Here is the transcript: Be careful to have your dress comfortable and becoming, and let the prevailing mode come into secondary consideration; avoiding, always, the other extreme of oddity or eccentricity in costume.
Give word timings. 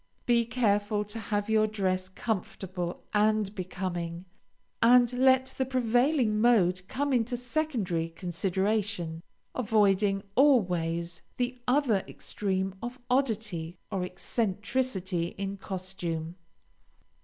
Be 0.25 0.45
careful 0.47 1.05
to 1.05 1.19
have 1.19 1.47
your 1.47 1.67
dress 1.67 2.09
comfortable 2.09 3.03
and 3.13 3.53
becoming, 3.53 4.25
and 4.81 5.13
let 5.13 5.53
the 5.59 5.63
prevailing 5.63 6.41
mode 6.41 6.81
come 6.87 7.13
into 7.13 7.37
secondary 7.37 8.09
consideration; 8.09 9.21
avoiding, 9.53 10.23
always, 10.33 11.21
the 11.37 11.59
other 11.67 12.03
extreme 12.07 12.73
of 12.81 12.97
oddity 13.11 13.77
or 13.91 14.03
eccentricity 14.03 15.35
in 15.37 15.57
costume. 15.57 16.35